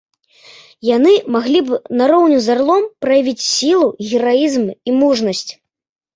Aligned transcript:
Яны 0.89 1.11
маглі 1.35 1.61
б, 1.67 1.79
нароўні 1.99 2.39
з 2.47 2.55
арлом, 2.55 2.89
праявіць 3.05 3.45
сілу, 3.51 3.87
гераізм 4.15 4.65
і 4.87 4.99
мужнасць. 5.05 5.47